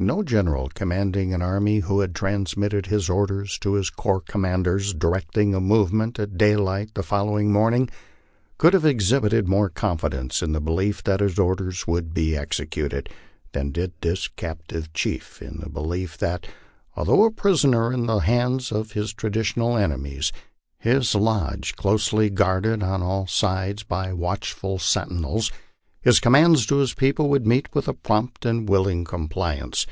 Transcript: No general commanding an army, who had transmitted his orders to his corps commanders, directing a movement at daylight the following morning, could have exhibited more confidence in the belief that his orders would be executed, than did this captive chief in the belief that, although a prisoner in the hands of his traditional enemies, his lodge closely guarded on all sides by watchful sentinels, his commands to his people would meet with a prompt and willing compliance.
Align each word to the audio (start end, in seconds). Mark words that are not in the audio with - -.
No 0.00 0.22
general 0.22 0.68
commanding 0.72 1.34
an 1.34 1.42
army, 1.42 1.80
who 1.80 1.98
had 1.98 2.14
transmitted 2.14 2.86
his 2.86 3.08
orders 3.10 3.58
to 3.58 3.72
his 3.74 3.90
corps 3.90 4.20
commanders, 4.20 4.94
directing 4.94 5.54
a 5.56 5.60
movement 5.60 6.20
at 6.20 6.38
daylight 6.38 6.90
the 6.94 7.02
following 7.02 7.50
morning, 7.50 7.88
could 8.58 8.74
have 8.74 8.84
exhibited 8.84 9.48
more 9.48 9.68
confidence 9.68 10.40
in 10.40 10.52
the 10.52 10.60
belief 10.60 11.02
that 11.02 11.18
his 11.18 11.36
orders 11.36 11.88
would 11.88 12.14
be 12.14 12.36
executed, 12.36 13.08
than 13.50 13.72
did 13.72 13.90
this 14.00 14.28
captive 14.28 14.92
chief 14.92 15.42
in 15.42 15.58
the 15.58 15.68
belief 15.68 16.16
that, 16.18 16.46
although 16.94 17.24
a 17.24 17.32
prisoner 17.32 17.92
in 17.92 18.06
the 18.06 18.18
hands 18.18 18.70
of 18.70 18.92
his 18.92 19.12
traditional 19.12 19.76
enemies, 19.76 20.30
his 20.78 21.12
lodge 21.16 21.74
closely 21.74 22.30
guarded 22.30 22.84
on 22.84 23.02
all 23.02 23.26
sides 23.26 23.82
by 23.82 24.12
watchful 24.12 24.78
sentinels, 24.78 25.50
his 26.00 26.20
commands 26.20 26.64
to 26.64 26.76
his 26.76 26.94
people 26.94 27.28
would 27.28 27.44
meet 27.44 27.68
with 27.74 27.88
a 27.88 27.92
prompt 27.92 28.46
and 28.46 28.68
willing 28.68 29.04
compliance. 29.04 29.84